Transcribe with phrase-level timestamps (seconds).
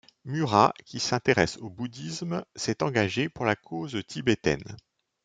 [0.25, 4.75] Murat, qui s'intéresse au bouddhisme, s'est engagé pour la cause tibétaine.